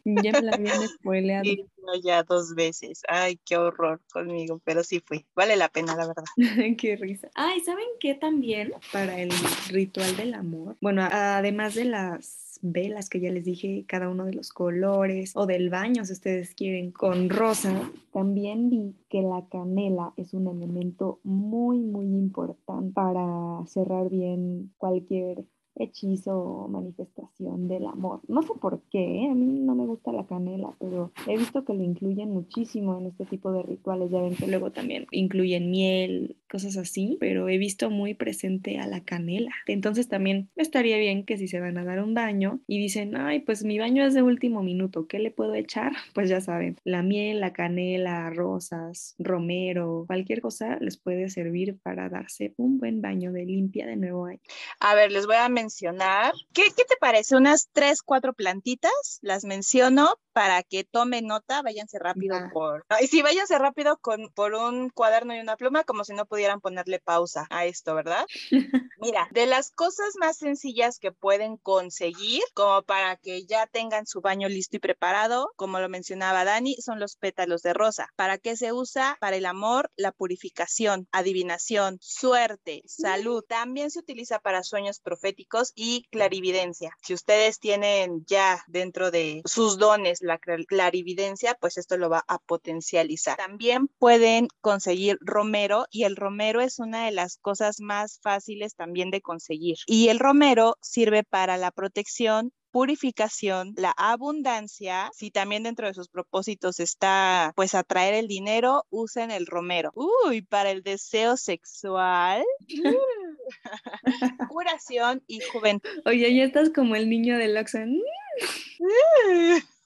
[0.06, 1.44] ya me la habían spoileado.
[1.44, 1.66] Sí,
[2.04, 3.02] ya dos veces.
[3.08, 5.26] Ay, qué horror conmigo, pero sí fue.
[5.36, 6.24] Vale la pena, la verdad.
[6.78, 7.30] qué risa.
[7.36, 8.74] Ay, ¿saben qué también?
[8.92, 9.32] Para el
[9.70, 10.78] ritual del amor.
[10.82, 15.46] Bueno, además de las velas que ya les dije, cada uno de los colores o
[15.46, 21.20] del baño, si ustedes quieren, con rosa, también vi que la canela es un elemento
[21.24, 28.22] muy, muy importante para cerrar bien cualquier hechizo manifestación del amor.
[28.28, 29.30] No sé por qué, ¿eh?
[29.30, 33.08] a mí no me gusta la canela, pero he visto que lo incluyen muchísimo en
[33.08, 34.12] este tipo de rituales.
[34.12, 38.88] Ya ven que luego también incluyen miel, cosas así, pero he visto muy presente a
[38.88, 39.52] la canela.
[39.68, 43.40] Entonces también estaría bien que si se van a dar un baño y dicen, ay,
[43.40, 45.92] pues mi baño es de último minuto, ¿qué le puedo echar?
[46.16, 52.08] Pues ya saben, la miel, la canela, rosas, romero, cualquier cosa les puede servir para
[52.08, 54.40] darse un buen baño de limpia de nuevo ahí.
[54.80, 56.34] A ver, les voy a mencionar.
[56.54, 57.36] ¿Qué, qué te parece?
[57.36, 62.86] Unas tres, cuatro plantitas, las menciono para que tomen nota, váyanse rápido por...
[63.02, 66.35] Y sí, váyanse rápido con, por un cuaderno y una pluma, como si no pudieran
[66.62, 68.26] ponerle pausa a esto, ¿verdad?
[69.00, 74.22] Mira, de las cosas más sencillas que pueden conseguir, como para que ya tengan su
[74.22, 78.10] baño listo y preparado, como lo mencionaba Dani, son los pétalos de rosa.
[78.16, 79.18] ¿Para qué se usa?
[79.20, 83.44] Para el amor, la purificación, adivinación, suerte, salud.
[83.48, 86.92] También se utiliza para sueños proféticos y clarividencia.
[87.02, 92.40] Si ustedes tienen ya dentro de sus dones la clarividencia, pues esto lo va a
[92.40, 93.38] potencializar.
[93.38, 96.25] También pueden conseguir romero y el romero
[96.62, 99.78] es una de las cosas más fáciles también de conseguir.
[99.86, 106.10] Y el romero sirve para la protección purificación, la abundancia, si también dentro de sus
[106.10, 109.94] propósitos está pues atraer el dinero, usen el romero.
[109.96, 112.44] Uy, para el deseo sexual.
[114.50, 115.90] curación y juventud.
[116.06, 117.80] Oye, ya estás como el niño del Oxxo.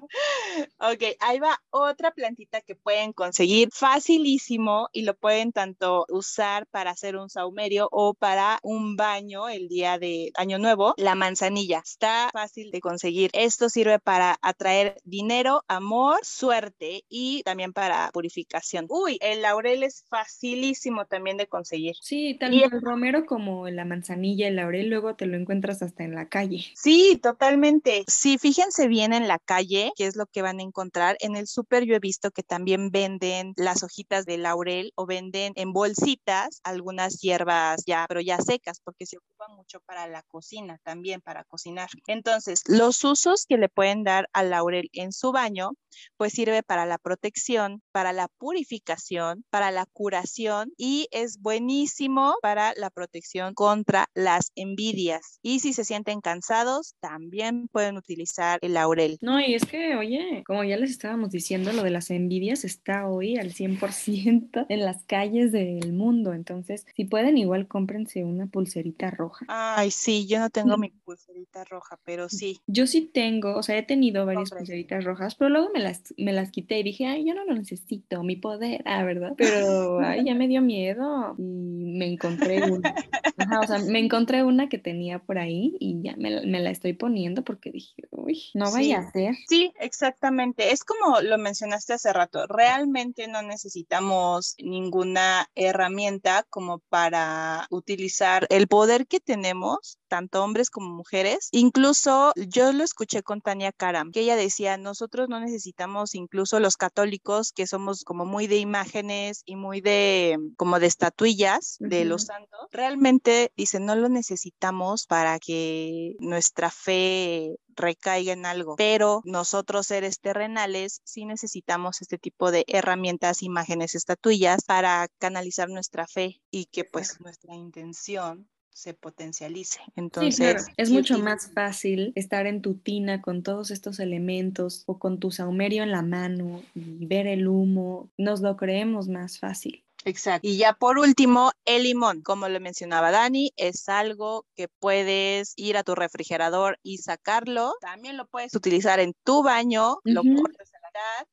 [0.79, 6.91] ok, ahí va otra plantita que pueden conseguir facilísimo y lo pueden tanto usar para
[6.91, 10.95] hacer un saumerio o para un baño el día de Año Nuevo.
[10.97, 13.31] La manzanilla está fácil de conseguir.
[13.33, 18.87] Esto sirve para atraer dinero, amor, suerte y también para purificación.
[18.89, 21.95] Uy, el laurel es facilísimo también de conseguir.
[22.01, 26.15] Sí, tanto el romero como la manzanilla, el laurel, luego te lo encuentras hasta en
[26.15, 26.65] la calle.
[26.75, 28.05] Sí, totalmente.
[28.07, 31.16] Sí, fíjense se bien en la calle, qué es lo que van a encontrar.
[31.20, 35.53] En el súper yo he visto que también venden las hojitas de laurel o venden
[35.57, 40.79] en bolsitas algunas hierbas ya, pero ya secas, porque se ocupan mucho para la cocina,
[40.83, 41.88] también para cocinar.
[42.07, 45.72] Entonces, los usos que le pueden dar al laurel en su baño,
[46.16, 52.72] pues sirve para la protección, para la purificación, para la curación y es buenísimo para
[52.76, 55.38] la protección contra las envidias.
[55.42, 59.18] Y si se sienten cansados, también pueden utilizar el laurel.
[59.20, 63.09] No, y es que, oye, como ya les estábamos diciendo, lo de las envidias está
[63.09, 66.33] hoy al 100% en las calles del mundo.
[66.33, 69.47] Entonces, si pueden, igual cómprense una pulserita roja.
[69.49, 72.61] Ay, sí, yo no tengo mi pulserita roja, pero sí.
[72.66, 76.33] Yo sí tengo, o sea, he tenido varias pulseritas rojas, pero luego me las, me
[76.33, 79.33] las quité y dije, ay, yo no lo necesito, mi poder, ah, ¿verdad?
[79.37, 82.95] Pero, ay, ya me dio miedo y me encontré una.
[83.37, 86.71] Ajá, o sea, me encontré una que tenía por ahí y ya me, me la
[86.71, 89.35] estoy poniendo porque dije, uy, no vaya a ser.
[89.49, 96.80] Sí, exacto Exactamente, es como lo mencionaste hace rato, realmente no necesitamos ninguna herramienta como
[96.90, 101.49] para utilizar el poder que tenemos, tanto hombres como mujeres.
[101.53, 106.77] Incluso yo lo escuché con Tania Karam, que ella decía, nosotros no necesitamos incluso los
[106.77, 112.25] católicos, que somos como muy de imágenes y muy de como de estatuillas de los
[112.25, 119.87] santos, realmente dice, no lo necesitamos para que nuestra fe recaiga en algo, pero nosotros
[119.87, 126.67] seres terrenales sí necesitamos este tipo de herramientas, imágenes, estatuillas para canalizar nuestra fe y
[126.67, 128.48] que pues nuestra intención
[128.81, 129.81] se potencialice.
[129.94, 135.18] Entonces, es mucho más fácil estar en tu tina con todos estos elementos o con
[135.18, 139.85] tu saumerio en la mano y ver el humo, nos lo creemos más fácil.
[140.06, 140.48] Exacto.
[140.48, 142.22] Y ya por último, el limón.
[142.22, 147.74] Como le mencionaba Dani, es algo que puedes ir a tu refrigerador y sacarlo.
[147.83, 150.70] También lo puedes utilizar en tu baño, lo cortas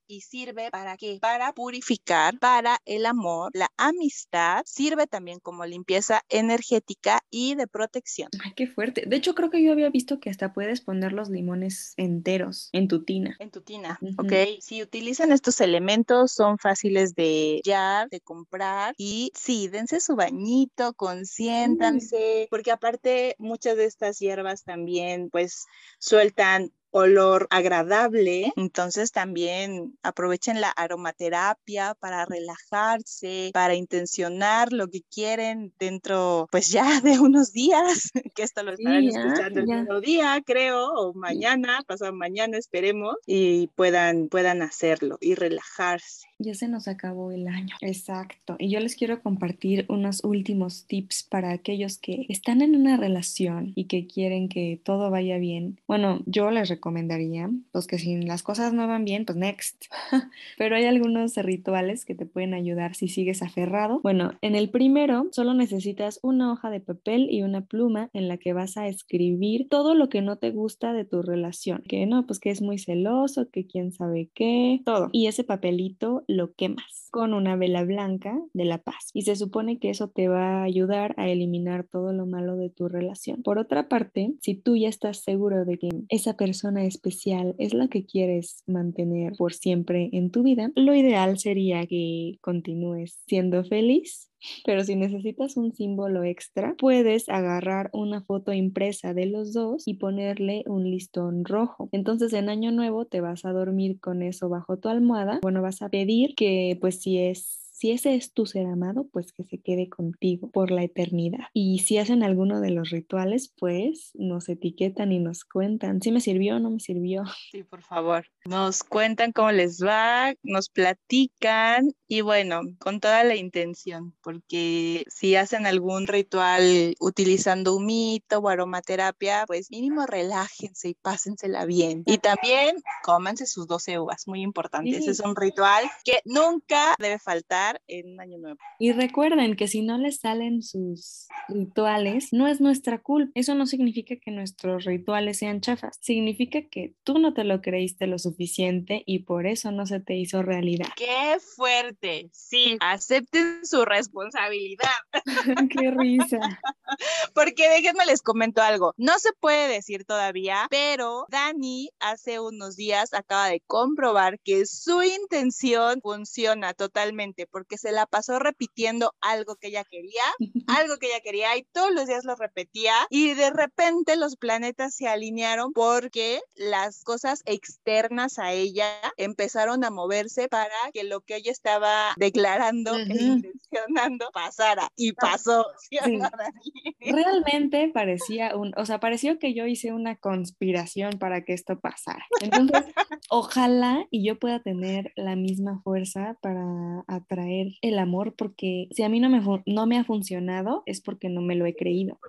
[0.07, 1.17] y sirve para qué?
[1.21, 4.63] Para purificar, para el amor, la amistad.
[4.65, 8.29] Sirve también como limpieza energética y de protección.
[8.43, 9.03] Ay, qué fuerte.
[9.05, 12.87] De hecho, creo que yo había visto que hasta puedes poner los limones enteros en
[12.87, 13.35] tu tina.
[13.39, 14.33] En tu tina, ok.
[14.59, 20.93] Si utilizan estos elementos, son fáciles de ya, de comprar y sí, dense su bañito,
[20.93, 25.65] consiéntanse, porque aparte muchas de estas hierbas también pues
[25.99, 28.51] sueltan olor agradable.
[28.55, 37.01] Entonces también aprovechen la aromaterapia para relajarse, para intencionar lo que quieren dentro, pues ya
[37.01, 42.13] de unos días, que esto lo estarán escuchando el mismo día, creo, o mañana, pasado
[42.13, 46.26] mañana, esperemos, y puedan, puedan hacerlo y relajarse.
[46.39, 47.75] Ya se nos acabó el año.
[47.81, 48.55] Exacto.
[48.59, 53.71] Y yo les quiero compartir unos últimos tips para aquellos que están en una relación
[53.73, 55.79] y que quieren que todo vaya bien.
[55.87, 59.85] Bueno, yo les recomendaría, pues que si las cosas no van bien, pues next.
[60.59, 63.99] Pero hay algunos rituales que te pueden ayudar si sigues aferrado.
[64.03, 68.37] Bueno, en el primero solo necesitas una hoja de papel y una pluma en la
[68.37, 71.81] que vas a escribir todo lo que no te gusta de tu relación.
[71.87, 75.09] Que no, pues que es muy celoso, que quién sabe qué, todo.
[75.11, 79.09] Y ese papelito lo quemas con una vela blanca de la paz.
[79.13, 82.69] Y se supone que eso te va a ayudar a eliminar todo lo malo de
[82.69, 83.41] tu relación.
[83.43, 87.87] Por otra parte, si tú ya estás seguro de que esa persona especial es la
[87.87, 94.29] que quieres mantener por siempre en tu vida, lo ideal sería que continúes siendo feliz
[94.65, 99.95] pero si necesitas un símbolo extra, puedes agarrar una foto impresa de los dos y
[99.95, 101.89] ponerle un listón rojo.
[101.91, 105.39] Entonces en año nuevo te vas a dormir con eso bajo tu almohada.
[105.41, 109.31] Bueno, vas a pedir que pues si es si ese es tu ser amado, pues
[109.31, 111.45] que se quede contigo por la eternidad.
[111.53, 116.19] Y si hacen alguno de los rituales, pues nos etiquetan y nos cuentan si me
[116.19, 117.23] sirvió o no me sirvió.
[117.51, 118.25] Sí, por favor.
[118.45, 125.35] Nos cuentan cómo les va, nos platican y bueno, con toda la intención, porque si
[125.35, 132.03] hacen algún ritual utilizando un mito o aromaterapia, pues mínimo relájense y pásensela bien.
[132.05, 134.91] Y también cómanse sus 12 uvas, muy importante.
[134.91, 138.57] Ese es un ritual que nunca debe faltar en Año Nuevo.
[138.79, 143.31] Y recuerden que si no les salen sus rituales, no es nuestra culpa.
[143.35, 145.97] Eso no significa que nuestros rituales sean chafas.
[146.01, 150.15] Significa que tú no te lo creíste lo suficiente y por eso no se te
[150.15, 150.87] hizo realidad.
[150.95, 151.96] ¡Qué fuerte!
[152.31, 154.87] Sí, acepten su responsabilidad.
[155.71, 156.39] ¡Qué risa!
[157.33, 158.93] Porque déjenme les comento algo.
[158.97, 165.03] No se puede decir todavía, pero Dani hace unos días acaba de comprobar que su
[165.03, 170.23] intención funciona totalmente porque se la pasó repitiendo algo que ella quería,
[170.67, 174.95] algo que ella quería y todos los días lo repetía y de repente los planetas
[174.95, 178.87] se alinearon porque las cosas externas a ella
[179.17, 181.86] empezaron a moverse para que lo que ella estaba
[182.17, 185.65] declarando e intencionando pasara y pasó.
[186.99, 192.25] Realmente parecía un, o sea, pareció que yo hice una conspiración para que esto pasara.
[192.41, 192.85] Entonces,
[193.29, 196.65] ojalá y yo pueda tener la misma fuerza para
[197.07, 201.29] atraer el amor porque si a mí no me, no me ha funcionado es porque
[201.29, 202.19] no me lo he creído.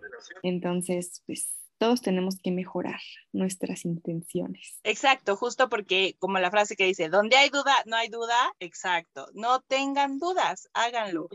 [0.42, 3.00] Entonces, pues todos tenemos que mejorar
[3.32, 4.80] nuestras intenciones.
[4.84, 9.28] Exacto, justo porque como la frase que dice, donde hay duda, no hay duda, exacto,
[9.34, 11.28] no tengan dudas, háganlo.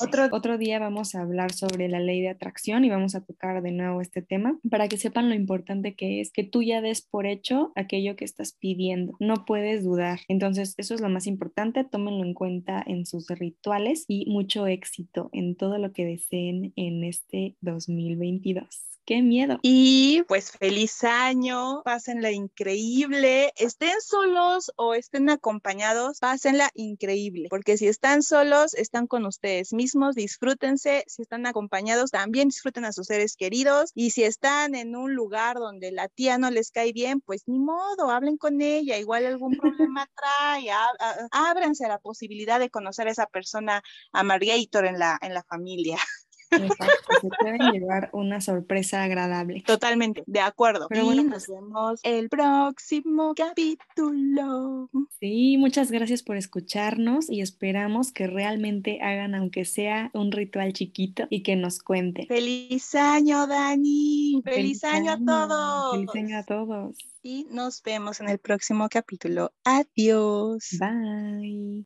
[0.00, 3.62] Otro, otro día vamos a hablar sobre la ley de atracción y vamos a tocar
[3.62, 7.02] de nuevo este tema para que sepan lo importante que es que tú ya des
[7.02, 10.20] por hecho aquello que estás pidiendo, no puedes dudar.
[10.28, 15.30] Entonces, eso es lo más importante, tómenlo en cuenta en sus rituales y mucho éxito
[15.32, 18.91] en todo lo que deseen en este 2022.
[19.04, 19.58] Qué miedo.
[19.62, 27.88] Y pues feliz año, pásenla increíble, estén solos o estén acompañados, pásenla increíble, porque si
[27.88, 33.36] están solos, están con ustedes mismos, disfrútense, si están acompañados, también disfruten a sus seres
[33.36, 37.42] queridos y si están en un lugar donde la tía no les cae bien, pues
[37.46, 40.70] ni modo, hablen con ella, igual algún problema trae,
[41.30, 43.82] ábranse a la posibilidad de conocer a esa persona,
[44.12, 45.98] a Margator en la, en la familia.
[46.52, 49.62] Exacto, se pueden llevar una sorpresa agradable.
[49.66, 50.86] Totalmente, de acuerdo.
[50.88, 54.90] Pero bueno, nos pues vemos el próximo capítulo.
[55.20, 61.26] Sí, muchas gracias por escucharnos y esperamos que realmente hagan, aunque sea un ritual chiquito,
[61.30, 62.26] y que nos cuenten.
[62.26, 64.42] ¡Feliz año, Dani!
[64.44, 65.94] ¡Feliz, año, a todos!
[65.94, 66.96] ¡Feliz año a todos!
[67.22, 69.52] Y nos vemos en el próximo capítulo.
[69.64, 70.76] Adiós.
[70.80, 71.80] Bye.